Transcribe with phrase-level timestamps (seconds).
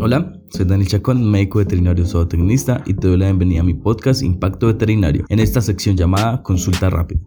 [0.00, 4.22] Hola, soy Daniel Chacón, médico veterinario zootecnista y te doy la bienvenida a mi podcast
[4.22, 7.20] Impacto Veterinario en esta sección llamada Consulta Rápida.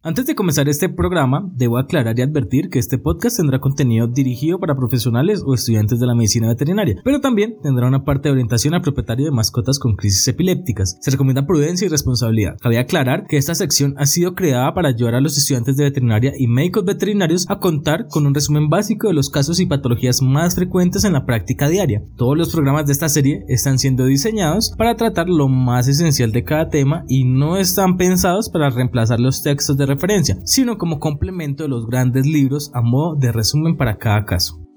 [0.00, 4.60] Antes de comenzar este programa, debo aclarar y advertir que este podcast tendrá contenido dirigido
[4.60, 8.74] para profesionales o estudiantes de la medicina veterinaria, pero también tendrá una parte de orientación
[8.74, 10.98] al propietario de mascotas con crisis epilépticas.
[11.00, 12.58] Se recomienda prudencia y responsabilidad.
[12.60, 16.32] Cabe aclarar que esta sección ha sido creada para ayudar a los estudiantes de veterinaria
[16.38, 20.54] y médicos veterinarios a contar con un resumen básico de los casos y patologías más
[20.54, 22.04] frecuentes en la práctica diaria.
[22.16, 26.44] Todos los programas de esta serie están siendo diseñados para tratar lo más esencial de
[26.44, 29.97] cada tema y no están pensados para reemplazar los textos de referencia,
[30.44, 34.67] sino como complemento de los grandes libros a modo de resumen para cada caso.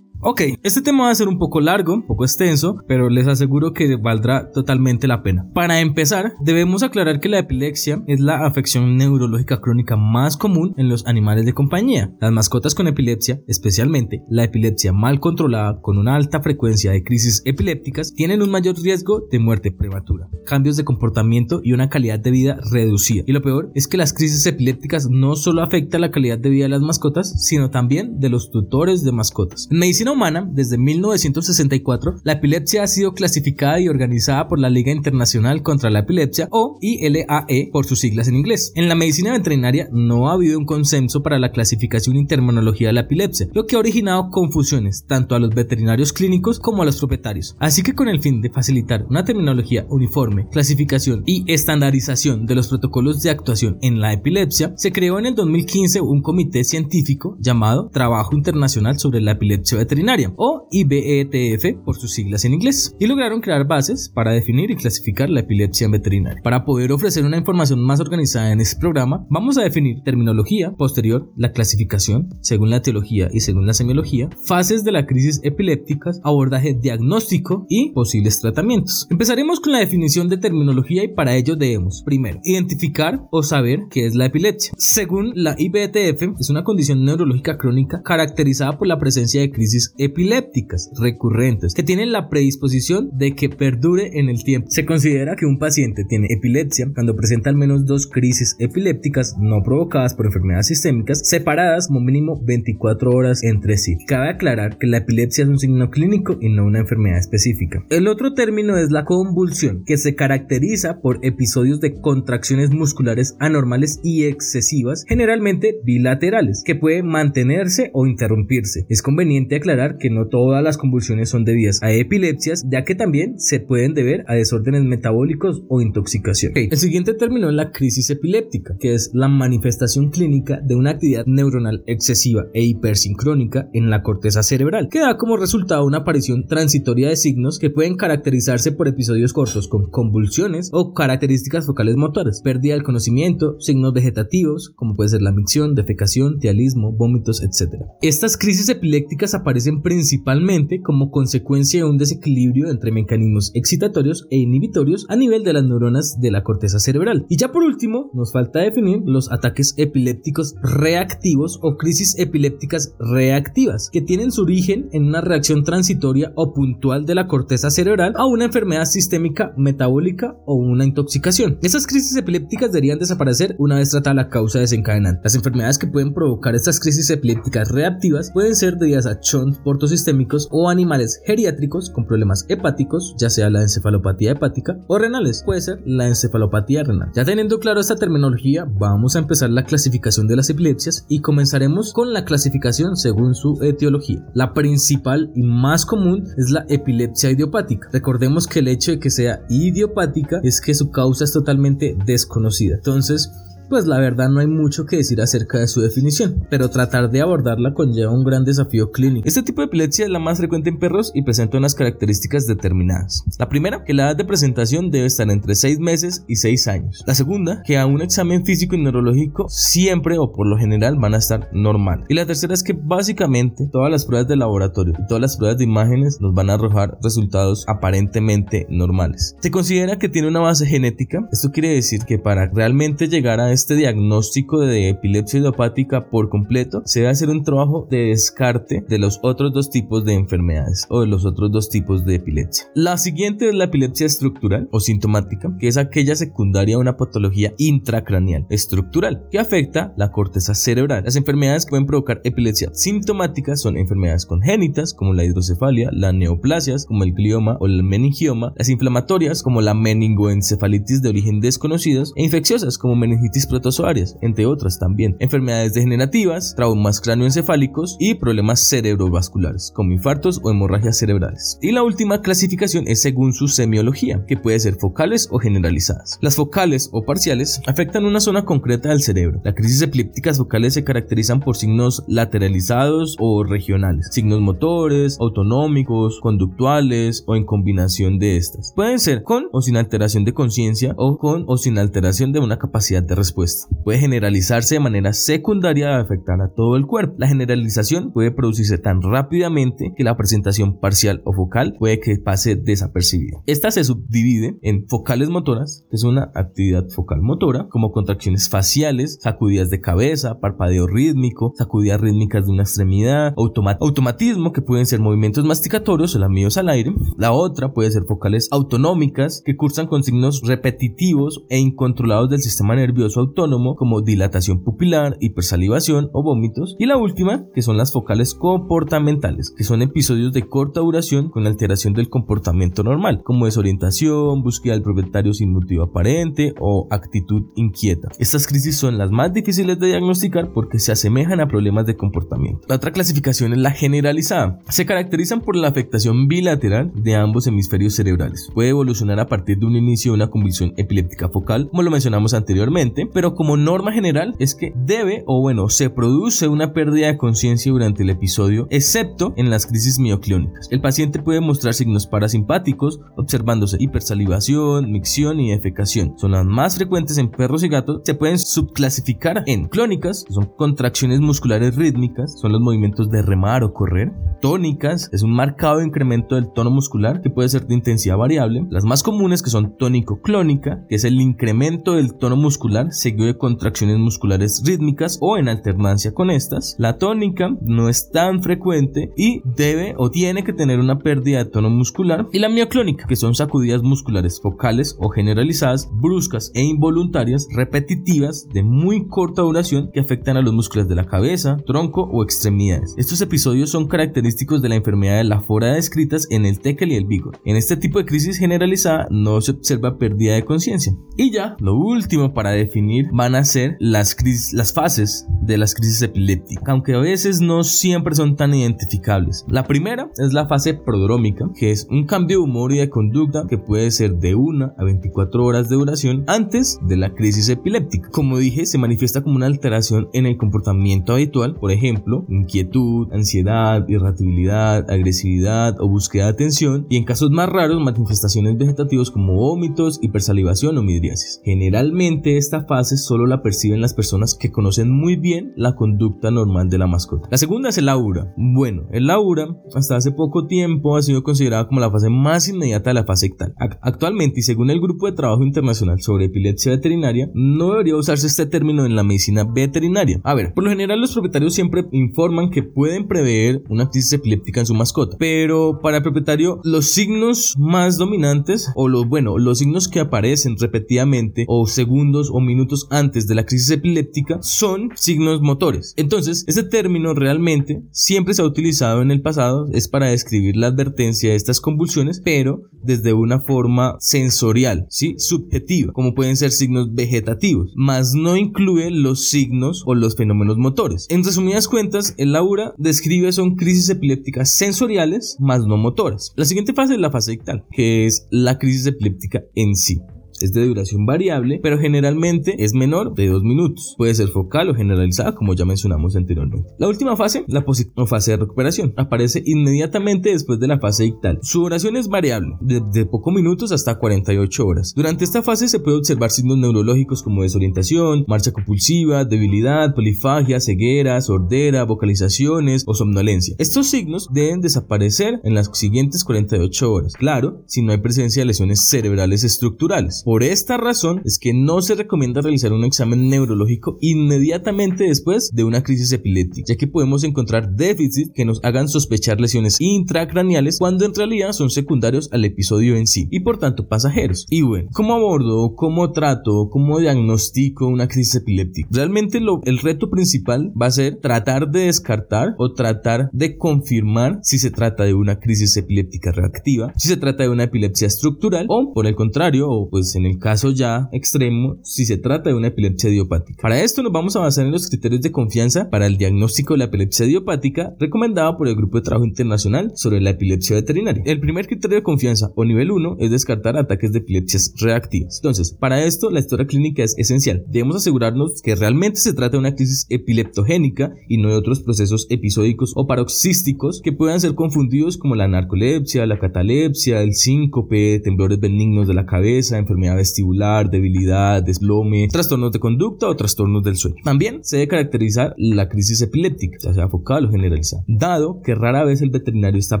[0.22, 3.72] Ok, este tema va a ser un poco largo, un poco extenso, pero les aseguro
[3.72, 5.48] que valdrá totalmente la pena.
[5.54, 10.90] Para empezar, debemos aclarar que la epilepsia es la afección neurológica crónica más común en
[10.90, 12.12] los animales de compañía.
[12.20, 17.40] Las mascotas con epilepsia, especialmente la epilepsia mal controlada con una alta frecuencia de crisis
[17.46, 22.30] epilépticas, tienen un mayor riesgo de muerte prematura, cambios de comportamiento y una calidad de
[22.30, 23.24] vida reducida.
[23.26, 26.64] Y lo peor es que las crisis epilépticas no solo afectan la calidad de vida
[26.64, 29.66] de las mascotas, sino también de los tutores de mascotas.
[29.70, 34.92] En medicina humana, desde 1964, la epilepsia ha sido clasificada y organizada por la Liga
[34.92, 38.72] Internacional contra la Epilepsia o ILAE por sus siglas en inglés.
[38.74, 42.94] En la medicina veterinaria no ha habido un consenso para la clasificación y terminología de
[42.94, 46.98] la epilepsia, lo que ha originado confusiones tanto a los veterinarios clínicos como a los
[46.98, 47.56] propietarios.
[47.58, 52.68] Así que con el fin de facilitar una terminología uniforme, clasificación y estandarización de los
[52.68, 57.90] protocolos de actuación en la epilepsia, se creó en el 2015 un comité científico llamado
[57.92, 59.99] Trabajo Internacional sobre la Epilepsia Veterinaria
[60.36, 65.30] o IBETF por sus siglas en inglés, y lograron crear bases para definir y clasificar
[65.30, 66.42] la epilepsia veterinaria.
[66.42, 71.30] Para poder ofrecer una información más organizada en este programa, vamos a definir terminología, posterior
[71.36, 76.74] la clasificación, según la teología y según la semiología, fases de la crisis epilépticas, abordaje
[76.74, 79.06] diagnóstico y posibles tratamientos.
[79.10, 84.06] Empezaremos con la definición de terminología y para ello debemos, primero, identificar o saber qué
[84.06, 84.72] es la epilepsia.
[84.76, 90.90] Según la IBETF, es una condición neurológica crónica caracterizada por la presencia de crisis epilépticas
[91.00, 94.68] recurrentes que tienen la predisposición de que perdure en el tiempo.
[94.70, 99.62] Se considera que un paciente tiene epilepsia cuando presenta al menos dos crisis epilépticas no
[99.62, 103.96] provocadas por enfermedades sistémicas separadas como mínimo 24 horas entre sí.
[104.06, 107.84] Cabe aclarar que la epilepsia es un signo clínico y no una enfermedad específica.
[107.90, 114.00] El otro término es la convulsión, que se caracteriza por episodios de contracciones musculares anormales
[114.02, 118.86] y excesivas, generalmente bilaterales, que pueden mantenerse o interrumpirse.
[118.88, 123.38] Es conveniente aclarar que no todas las convulsiones son debidas a epilepsias, ya que también
[123.38, 126.52] se pueden deber a desórdenes metabólicos o intoxicación.
[126.54, 131.24] El siguiente término es la crisis epiléptica, que es la manifestación clínica de una actividad
[131.26, 137.08] neuronal excesiva e hipersincrónica en la corteza cerebral, que da como resultado una aparición transitoria
[137.08, 142.74] de signos que pueden caracterizarse por episodios cortos con convulsiones o características focales motoras, pérdida
[142.74, 147.82] del conocimiento, signos vegetativos, como puede ser la micción, defecación, tialismo, vómitos, etc.
[148.02, 155.06] Estas crisis epilépticas aparecen principalmente como consecuencia de un desequilibrio entre mecanismos excitatorios e inhibitorios
[155.08, 157.26] a nivel de las neuronas de la corteza cerebral.
[157.28, 163.90] Y ya por último, nos falta definir los ataques epilépticos reactivos o crisis epilépticas reactivas,
[163.90, 168.26] que tienen su origen en una reacción transitoria o puntual de la corteza cerebral a
[168.26, 171.58] una enfermedad sistémica metabólica o una intoxicación.
[171.62, 175.20] Esas crisis epilépticas deberían desaparecer una vez tratada la causa desencadenante.
[175.24, 180.48] Las enfermedades que pueden provocar estas crisis epilépticas reactivas pueden ser debidas a chon portosistémicos
[180.50, 185.82] o animales geriátricos con problemas hepáticos, ya sea la encefalopatía hepática o renales, puede ser
[185.84, 187.10] la encefalopatía renal.
[187.14, 191.92] Ya teniendo claro esta terminología, vamos a empezar la clasificación de las epilepsias y comenzaremos
[191.92, 194.26] con la clasificación según su etiología.
[194.34, 197.88] La principal y más común es la epilepsia idiopática.
[197.92, 202.76] Recordemos que el hecho de que sea idiopática es que su causa es totalmente desconocida.
[202.76, 203.30] Entonces,
[203.70, 207.20] pues la verdad no hay mucho que decir acerca de su definición, pero tratar de
[207.20, 209.26] abordarla conlleva un gran desafío clínico.
[209.26, 213.24] Este tipo de epilepsia es la más frecuente en perros y presenta unas características determinadas.
[213.38, 217.04] La primera, que la edad de presentación debe estar entre 6 meses y 6 años.
[217.06, 221.14] La segunda, que a un examen físico y neurológico siempre o por lo general van
[221.14, 222.04] a estar normal.
[222.08, 225.58] Y la tercera es que básicamente todas las pruebas de laboratorio y todas las pruebas
[225.58, 229.36] de imágenes nos van a arrojar resultados aparentemente normales.
[229.40, 231.28] Se considera que tiene una base genética.
[231.30, 237.00] Esto quiere decir que para realmente llegar a diagnóstico de epilepsia idiopática por completo, se
[237.00, 241.06] debe hacer un trabajo de descarte de los otros dos tipos de enfermedades o de
[241.06, 242.66] los otros dos tipos de epilepsia.
[242.74, 247.52] La siguiente es la epilepsia estructural o sintomática, que es aquella secundaria a una patología
[247.58, 251.04] intracraneal estructural que afecta la corteza cerebral.
[251.04, 256.86] Las enfermedades que pueden provocar epilepsia sintomática son enfermedades congénitas como la hidrocefalia, la neoplasias
[256.86, 262.24] como el glioma o el meningioma, las inflamatorias como la meningoencefalitis de origen desconocidos e
[262.24, 269.92] infecciosas como meningitis protozoarias, entre otras también, enfermedades degenerativas, traumas cráneoencefálicos y problemas cerebrovasculares como
[269.92, 271.58] infartos o hemorragias cerebrales.
[271.60, 276.18] Y la última clasificación es según su semiología, que puede ser focales o generalizadas.
[276.22, 279.40] Las focales o parciales afectan una zona concreta del cerebro.
[279.44, 287.24] Las crisis epilépticas focales se caracterizan por signos lateralizados o regionales, signos motores, autonómicos, conductuales
[287.26, 288.72] o en combinación de estas.
[288.74, 292.58] Pueden ser con o sin alteración de conciencia o con o sin alteración de una
[292.58, 293.39] capacidad de respuesta.
[293.84, 297.14] Puede generalizarse de manera secundaria a afectar a todo el cuerpo.
[297.18, 302.56] La generalización puede producirse tan rápidamente que la presentación parcial o focal puede que pase
[302.56, 303.38] desapercibida.
[303.46, 309.18] Esta se subdivide en focales motoras, que es una actividad focal motora, como contracciones faciales,
[309.20, 315.44] sacudidas de cabeza, parpadeo rítmico, sacudidas rítmicas de una extremidad, automatismo, que pueden ser movimientos
[315.44, 316.94] masticatorios o lamidos al aire.
[317.16, 322.74] La otra puede ser focales autonómicas, que cursan con signos repetitivos e incontrolados del sistema
[322.74, 326.76] nervioso autónomo, como dilatación pupilar, hipersalivación o vómitos.
[326.78, 331.46] Y la última, que son las focales comportamentales, que son episodios de corta duración con
[331.46, 338.08] alteración del comportamiento normal, como desorientación, búsqueda del propietario sin motivo aparente o actitud inquieta.
[338.18, 342.66] Estas crisis son las más difíciles de diagnosticar porque se asemejan a problemas de comportamiento.
[342.68, 344.58] La otra clasificación es la generalizada.
[344.68, 348.50] Se caracterizan por la afectación bilateral de ambos hemisferios cerebrales.
[348.54, 352.34] Puede evolucionar a partir de un inicio de una convulsión epiléptica focal, como lo mencionamos
[352.34, 357.16] anteriormente, pero como norma general es que debe o bueno, se produce una pérdida de
[357.16, 360.68] conciencia durante el episodio, excepto en las crisis mioclónicas.
[360.70, 366.14] El paciente puede mostrar signos parasimpáticos, observándose hipersalivación, micción y defecación.
[366.18, 368.02] Son las más frecuentes en perros y gatos.
[368.04, 373.64] Se pueden subclasificar en clónicas, que son contracciones musculares rítmicas, son los movimientos de remar
[373.64, 374.12] o correr.
[374.40, 378.66] Tónicas, es un marcado incremento del tono muscular que puede ser de intensidad variable.
[378.70, 383.36] Las más comunes que son tónico-clónica, que es el incremento del tono muscular seguido de
[383.36, 386.76] contracciones musculares rítmicas o en alternancia con estas.
[386.78, 391.50] La tónica no es tan frecuente y debe o tiene que tener una pérdida de
[391.50, 392.26] tono muscular.
[392.32, 398.62] Y la mioclónica, que son sacudidas musculares focales o generalizadas, bruscas e involuntarias, repetitivas, de
[398.62, 402.94] muy corta duración, que afectan a los músculos de la cabeza, tronco o extremidades.
[402.96, 406.96] Estos episodios son característicos de la enfermedad de la fora descritas en el Tekel y
[406.96, 407.40] el Vigor.
[407.44, 410.94] En este tipo de crisis generalizada no se observa pérdida de conciencia.
[411.16, 415.74] Y ya, lo último para definir van a ser las, crisis, las fases de las
[415.74, 419.44] crisis epilépticas, aunque a veces no siempre son tan identificables.
[419.48, 423.44] La primera es la fase prodrómica, que es un cambio de humor y de conducta
[423.48, 428.10] que puede ser de 1 a 24 horas de duración antes de la crisis epiléptica.
[428.10, 433.86] Como dije, se manifiesta como una alteración en el comportamiento habitual, por ejemplo, inquietud, ansiedad,
[433.88, 439.98] irritabilidad, agresividad o búsqueda de atención, y en casos más raros, manifestaciones vegetativas como vómitos,
[440.02, 441.40] hipersalivación o midriasis.
[441.44, 446.68] Generalmente esta fase solo la perciben las personas que conocen muy bien la conducta normal
[446.68, 447.28] de la mascota.
[447.30, 448.32] La segunda es el aura.
[448.36, 452.90] Bueno, el aura hasta hace poco tiempo ha sido considerada como la fase más inmediata
[452.90, 453.54] de la fase ictal.
[453.80, 458.46] Actualmente y según el Grupo de Trabajo Internacional sobre Epilepsia Veterinaria, no debería usarse este
[458.46, 460.20] término en la medicina veterinaria.
[460.24, 464.60] A ver, por lo general los propietarios siempre informan que pueden prever una crisis epiléptica
[464.60, 469.58] en su mascota, pero para el propietario los signos más dominantes o los bueno, los
[469.58, 475.40] signos que aparecen repetidamente o segundos o minutos antes de la crisis epiléptica son signos
[475.40, 475.94] motores.
[475.96, 480.68] Entonces, este término realmente siempre se ha utilizado en el pasado es para describir la
[480.68, 485.14] advertencia de estas convulsiones, pero desde una forma sensorial, ¿sí?
[485.18, 491.06] subjetiva, como pueden ser signos vegetativos, más no incluye los signos o los fenómenos motores.
[491.10, 496.32] En resumidas cuentas, el aura describe son crisis epilépticas sensoriales más no motoras.
[496.36, 500.00] La siguiente fase es la fase ictal, que es la crisis epiléptica en sí
[500.40, 503.94] es de duración variable, pero generalmente es menor de 2 minutos.
[503.96, 506.68] Puede ser focal o generalizada, como ya mencionamos anteriormente.
[506.78, 507.64] La última fase, la
[508.06, 511.38] fase de recuperación, aparece inmediatamente después de la fase ictal.
[511.42, 514.92] Su duración es variable, de, pocos minutos hasta 48 horas.
[514.94, 521.20] Durante esta fase se puede observar signos neurológicos como desorientación, marcha compulsiva, debilidad, polifagia, ceguera,
[521.20, 523.54] sordera, vocalizaciones o somnolencia.
[523.58, 527.14] Estos signos deben desaparecer en las siguientes 48 horas.
[527.14, 531.82] Claro, si no hay presencia de lesiones cerebrales estructurales Por esta razón es que no
[531.82, 537.24] se recomienda realizar un examen neurológico inmediatamente después de una crisis epiléptica, ya que podemos
[537.24, 542.94] encontrar déficits que nos hagan sospechar lesiones intracraneales cuando en realidad son secundarios al episodio
[542.94, 544.46] en sí y por tanto pasajeros.
[544.50, 548.88] Y bueno, ¿cómo abordo, cómo trato, cómo diagnostico una crisis epiléptica?
[548.92, 554.60] Realmente el reto principal va a ser tratar de descartar o tratar de confirmar si
[554.60, 558.92] se trata de una crisis epiléptica reactiva, si se trata de una epilepsia estructural o
[558.94, 562.68] por el contrario, o pues en el caso ya extremo, si se trata de una
[562.68, 563.62] epilepsia idiopática.
[563.62, 566.78] Para esto nos vamos a basar en los criterios de confianza para el diagnóstico de
[566.78, 571.22] la epilepsia idiopática recomendado por el Grupo de Trabajo Internacional sobre la Epilepsia Veterinaria.
[571.26, 575.38] El primer criterio de confianza o nivel 1 es descartar ataques de epilepsias reactivas.
[575.38, 577.64] Entonces, para esto la historia clínica es esencial.
[577.68, 582.26] Debemos asegurarnos que realmente se trata de una crisis epileptogénica y no de otros procesos
[582.30, 588.60] episódicos o paroxísticos que puedan ser confundidos como la narcolepsia, la catalepsia, el síncope, temblores
[588.60, 594.16] benignos de la cabeza, enfermedad vestibular, debilidad, desplome, trastornos de conducta o trastornos del sueño.
[594.24, 598.04] También se debe caracterizar la crisis epiléptica, ya sea focal o generalizada.
[598.06, 600.00] Dado que rara vez el veterinario está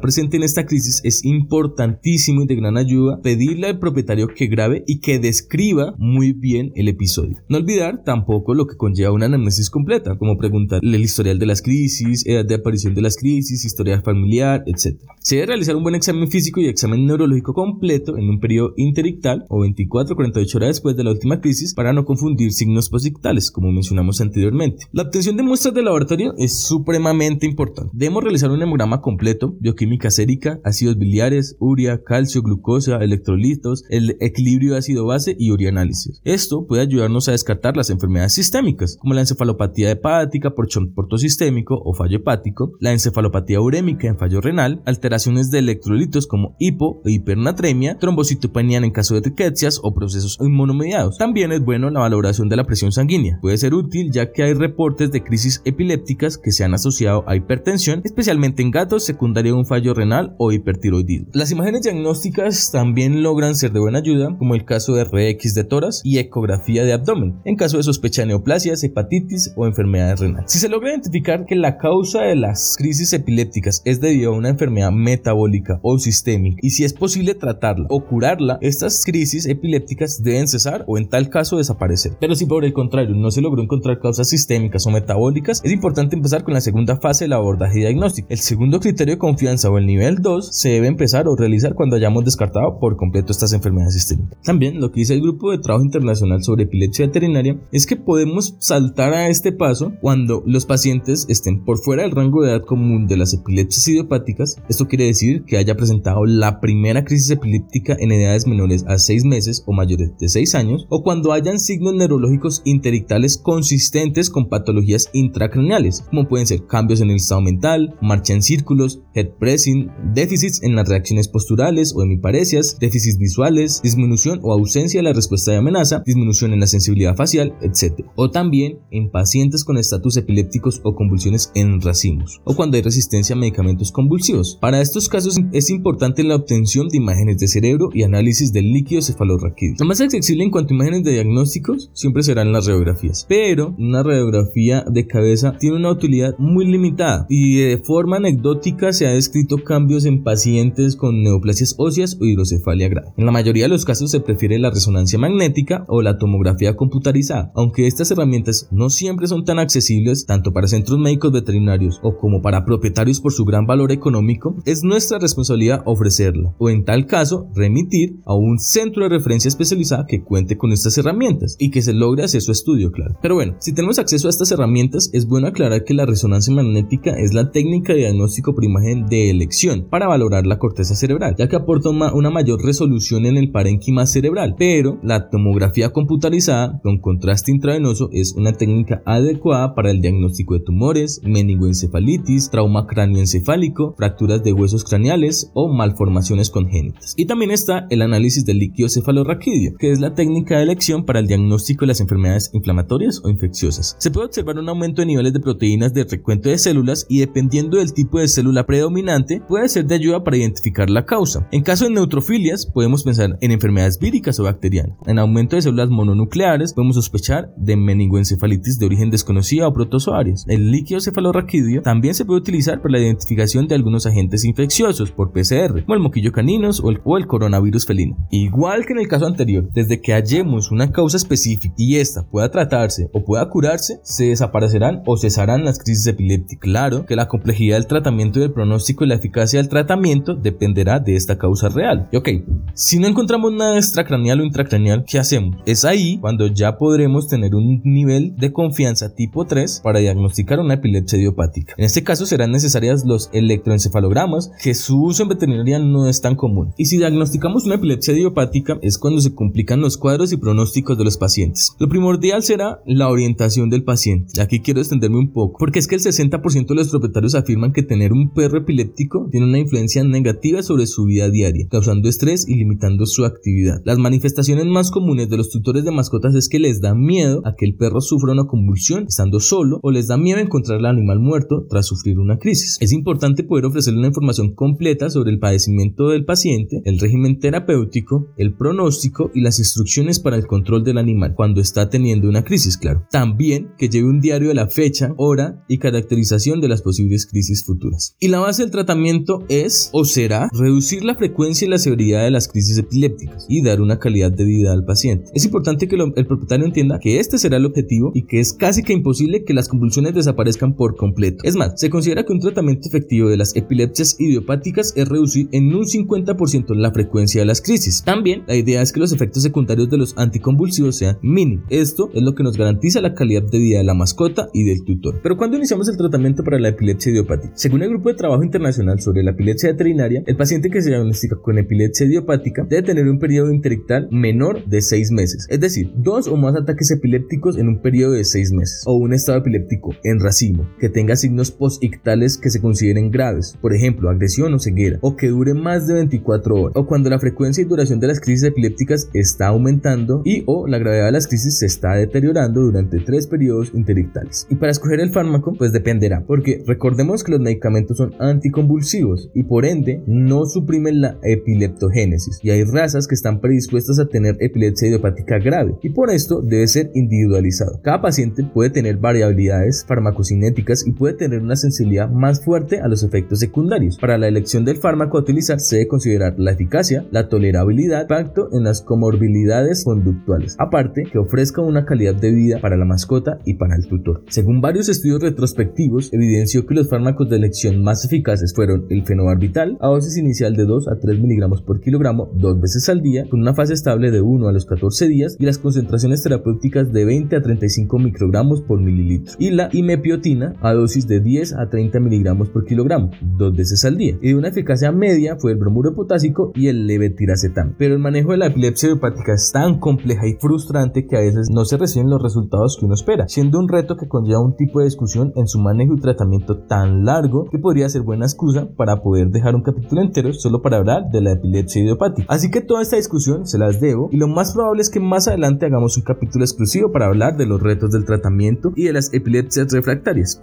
[0.00, 4.84] presente en esta crisis, es importantísimo y de gran ayuda pedirle al propietario que grabe
[4.86, 7.38] y que describa muy bien el episodio.
[7.48, 11.62] No olvidar tampoco lo que conlleva una anamnesis completa, como preguntarle el historial de las
[11.62, 15.00] crisis, edad de aparición de las crisis, historial familiar, etc.
[15.20, 19.44] Se debe realizar un buen examen físico y examen neurológico completo en un periodo interictal
[19.48, 19.64] o
[20.06, 24.86] 24-48 horas después de la última crisis para no confundir signos posictales, como mencionamos anteriormente.
[24.92, 27.90] La obtención de muestras de laboratorio es supremamente importante.
[27.92, 34.76] Debemos realizar un hemograma completo, bioquímica sérica, ácidos biliares, urea, calcio, glucosa, electrolitos, el equilibrio
[34.76, 36.20] ácido-base y urianálisis.
[36.24, 41.80] Esto puede ayudarnos a descartar las enfermedades sistémicas, como la encefalopatía hepática por porto sistémico
[41.84, 47.12] o fallo hepático, la encefalopatía urémica en fallo renal, alteraciones de electrolitos como hipo e
[47.12, 51.18] hipernatremia, trombocitopenia en caso de riquecias o procesos inmunomediados.
[51.18, 53.38] También es bueno la valoración de la presión sanguínea.
[53.40, 57.36] Puede ser útil ya que hay reportes de crisis epilépticas que se han asociado a
[57.36, 61.28] hipertensión, especialmente en gatos secundaria a un fallo renal o hipertiroidismo.
[61.32, 65.64] Las imágenes diagnósticas también logran ser de buena ayuda, como el caso de RX de
[65.64, 70.50] toras y ecografía de abdomen, en caso de sospecha de neoplasias, hepatitis o enfermedades renales.
[70.50, 74.48] Si se logra identificar que la causa de las crisis epilépticas es debido a una
[74.48, 79.79] enfermedad metabólica o sistémica y si es posible tratarla o curarla, estas crisis epilépticas
[80.20, 82.16] deben cesar o en tal caso desaparecer.
[82.20, 86.16] Pero si por el contrario no se logró encontrar causas sistémicas o metabólicas, es importante
[86.16, 88.28] empezar con la segunda fase del abordaje diagnóstico.
[88.30, 91.96] El segundo criterio de confianza o el nivel 2 se debe empezar o realizar cuando
[91.96, 94.38] hayamos descartado por completo estas enfermedades sistémicas.
[94.42, 98.56] También lo que dice el Grupo de Trabajo Internacional sobre Epilepsia Veterinaria es que podemos
[98.58, 103.06] saltar a este paso cuando los pacientes estén por fuera del rango de edad común
[103.06, 104.56] de las epilepsias idiopáticas.
[104.68, 109.24] Esto quiere decir que haya presentado la primera crisis epiléptica en edades menores a 6
[109.24, 115.10] meses o mayores de 6 años o cuando hayan signos neurológicos interictales consistentes con patologías
[115.12, 120.62] intracraneales, como pueden ser cambios en el estado mental, marcha en círculos, head pressing, déficits
[120.62, 125.58] en las reacciones posturales o hemiparesias, déficits visuales, disminución o ausencia de la respuesta de
[125.58, 128.06] amenaza, disminución en la sensibilidad facial, etc.
[128.16, 133.34] O también en pacientes con estatus epilépticos o convulsiones en racimos, o cuando hay resistencia
[133.34, 134.58] a medicamentos convulsivos.
[134.60, 139.02] Para estos casos es importante la obtención de imágenes de cerebro y análisis del líquido
[139.02, 139.49] cefalorraquídeo.
[139.78, 144.02] Lo más accesible en cuanto a imágenes de diagnósticos siempre serán las radiografías, pero una
[144.02, 149.58] radiografía de cabeza tiene una utilidad muy limitada y de forma anecdótica se ha descrito
[149.64, 153.08] cambios en pacientes con neoplasias óseas o hidrocefalia grave.
[153.16, 157.52] En la mayoría de los casos se prefiere la resonancia magnética o la tomografía computarizada,
[157.54, 162.42] aunque estas herramientas no siempre son tan accesibles tanto para centros médicos veterinarios o como
[162.42, 167.48] para propietarios por su gran valor económico, es nuestra responsabilidad ofrecerla o en tal caso
[167.54, 171.92] remitir a un centro de referencia especializada que cuente con estas herramientas y que se
[171.92, 173.16] logre hacer su estudio, claro.
[173.22, 177.12] Pero bueno, si tenemos acceso a estas herramientas, es bueno aclarar que la resonancia magnética
[177.18, 181.48] es la técnica de diagnóstico por imagen de elección para valorar la corteza cerebral, ya
[181.48, 187.50] que aporta una mayor resolución en el parénquima cerebral, pero la tomografía computarizada con contraste
[187.50, 194.52] intravenoso es una técnica adecuada para el diagnóstico de tumores, meningoencefalitis, trauma cráneoencefálico, fracturas de
[194.52, 197.14] huesos craneales o malformaciones congénitas.
[197.16, 201.20] Y también está el análisis del líquido cefalorraquídeo, que es la técnica de elección para
[201.20, 203.96] el diagnóstico de las enfermedades inflamatorias o infecciosas.
[203.98, 207.78] Se puede observar un aumento de niveles de proteínas de recuento de células y dependiendo
[207.78, 211.48] del tipo de célula predominante puede ser de ayuda para identificar la causa.
[211.52, 214.96] En caso de neutrofilias podemos pensar en enfermedades víricas o bacterianas.
[215.06, 220.44] En aumento de células mononucleares podemos sospechar de meningoencefalitis de origen desconocida o protozoarios.
[220.48, 225.32] El líquido cefalorraquídeo también se puede utilizar para la identificación de algunos agentes infecciosos por
[225.32, 228.16] PCR, como el moquillo caninos o el, o el coronavirus felino.
[228.30, 232.22] Igual que en el caso caso anterior, desde que hallemos una causa específica y esta
[232.22, 236.60] pueda tratarse o pueda curarse, se desaparecerán o cesarán las crisis epilépticas.
[236.60, 241.00] Claro que la complejidad del tratamiento y del pronóstico y la eficacia del tratamiento dependerá
[241.00, 242.08] de esta causa real.
[242.12, 242.28] Y ok,
[242.74, 245.56] si no encontramos nada extracraneal o intracraneal, ¿qué hacemos?
[245.66, 250.74] Es ahí cuando ya podremos tener un nivel de confianza tipo 3 para diagnosticar una
[250.74, 251.74] epilepsia idiopática.
[251.76, 256.36] En este caso serán necesarias los electroencefalogramas, que su uso en veterinaria no es tan
[256.36, 256.72] común.
[256.76, 261.02] Y si diagnosticamos una epilepsia idiopática es cuando se complican los cuadros y pronósticos de
[261.02, 261.74] los pacientes.
[261.80, 264.40] Lo primordial será la orientación del paciente.
[264.40, 267.82] Aquí quiero extenderme un poco, porque es que el 60% de los propietarios afirman que
[267.82, 272.54] tener un perro epiléptico tiene una influencia negativa sobre su vida diaria, causando estrés y
[272.54, 273.82] limitando su actividad.
[273.84, 277.56] Las manifestaciones más comunes de los tutores de mascotas es que les da miedo a
[277.56, 281.18] que el perro sufra una convulsión estando solo o les da miedo encontrar al animal
[281.18, 282.76] muerto tras sufrir una crisis.
[282.80, 288.28] Es importante poder ofrecerle una información completa sobre el padecimiento del paciente, el régimen terapéutico,
[288.36, 288.99] el pronóstico
[289.34, 293.06] y las instrucciones para el control del animal cuando está teniendo una crisis, claro.
[293.10, 297.64] También que lleve un diario de la fecha, hora y caracterización de las posibles crisis
[297.64, 298.16] futuras.
[298.20, 302.30] Y la base del tratamiento es o será reducir la frecuencia y la severidad de
[302.30, 305.30] las crisis epilépticas y dar una calidad de vida al paciente.
[305.34, 308.82] Es importante que el propietario entienda que este será el objetivo y que es casi
[308.82, 311.44] que imposible que las convulsiones desaparezcan por completo.
[311.44, 315.74] Es más, se considera que un tratamiento efectivo de las epilepsias idiopáticas es reducir en
[315.74, 318.02] un 50% la frecuencia de las crisis.
[318.04, 321.64] También la idea es que los efectos secundarios de los anticonvulsivos sean mínimos.
[321.68, 324.84] Esto es lo que nos garantiza la calidad de vida de la mascota y del
[324.84, 325.20] tutor.
[325.22, 329.00] Pero cuando iniciamos el tratamiento para la epilepsia idiopática, según el Grupo de Trabajo Internacional
[329.00, 333.18] sobre la Epilepsia Veterinaria, el paciente que se diagnostica con epilepsia idiopática debe tener un
[333.18, 337.80] periodo interictal menor de 6 meses, es decir, dos o más ataques epilépticos en un
[337.80, 342.50] periodo de 6 meses, o un estado epiléptico en racimo, que tenga signos postictales que
[342.50, 346.76] se consideren graves, por ejemplo, agresión o ceguera, o que dure más de 24 horas,
[346.76, 348.69] o cuando la frecuencia y duración de las crisis epilépticas
[349.14, 353.72] está aumentando y o la gravedad de las crisis se está deteriorando durante tres periodos
[353.74, 354.46] interictales.
[354.50, 359.44] Y para escoger el fármaco, pues dependerá, porque recordemos que los medicamentos son anticonvulsivos y
[359.44, 364.88] por ende no suprimen la epileptogénesis, y hay razas que están predispuestas a tener epilepsia
[364.88, 367.80] idiopática grave, y por esto debe ser individualizado.
[367.82, 373.02] Cada paciente puede tener variabilidades farmacocinéticas y puede tener una sensibilidad más fuerte a los
[373.02, 373.98] efectos secundarios.
[373.98, 378.48] Para la elección del fármaco a utilizar se debe considerar la eficacia, la tolerabilidad, impacto
[378.52, 383.54] en las comorbilidades conductuales, aparte que ofrezca una calidad de vida para la mascota y
[383.54, 384.24] para el tutor.
[384.28, 389.78] Según varios estudios retrospectivos, evidenció que los fármacos de elección más eficaces fueron el fenobarbital
[389.80, 393.40] a dosis inicial de 2 a 3 miligramos por kilogramo dos veces al día, con
[393.40, 397.36] una fase estable de 1 a los 14 días y las concentraciones terapéuticas de 20
[397.36, 402.48] a 35 microgramos por mililitro, y la imepiotina a dosis de 10 a 30 miligramos
[402.48, 404.16] por kilogramo dos veces al día.
[404.20, 407.74] Y de una eficacia media fue el bromuro potásico y el levetiracetam.
[407.78, 411.48] Pero el manejo de la epilepsia idiopática es tan compleja y frustrante que a veces
[411.50, 414.80] no se reciben los resultados que uno espera, siendo un reto que conlleva un tipo
[414.80, 419.02] de discusión en su manejo y tratamiento tan largo que podría ser buena excusa para
[419.02, 422.26] poder dejar un capítulo entero solo para hablar de la epilepsia idiopática.
[422.32, 425.28] Así que toda esta discusión se las debo y lo más probable es que más
[425.28, 429.12] adelante hagamos un capítulo exclusivo para hablar de los retos del tratamiento y de las
[429.12, 430.40] epilepsias refractarias.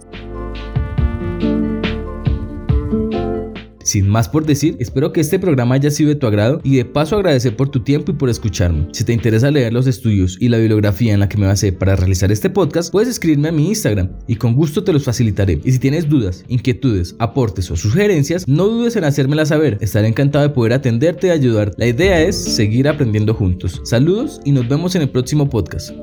[3.88, 6.84] Sin más por decir, espero que este programa haya sido de tu agrado y de
[6.84, 8.86] paso agradecer por tu tiempo y por escucharme.
[8.92, 11.96] Si te interesa leer los estudios y la bibliografía en la que me basé para
[11.96, 15.62] realizar este podcast, puedes escribirme a mi Instagram y con gusto te los facilitaré.
[15.64, 19.78] Y si tienes dudas, inquietudes, aportes o sugerencias, no dudes en hacérmela saber.
[19.80, 21.72] Estaré encantado de poder atenderte y ayudar.
[21.78, 23.80] La idea es seguir aprendiendo juntos.
[23.84, 25.94] Saludos y nos vemos en el próximo podcast.